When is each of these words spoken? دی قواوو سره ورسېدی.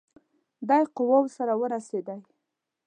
دی 0.67 0.83
قواوو 0.95 1.33
سره 1.37 1.53
ورسېدی. 1.61 2.17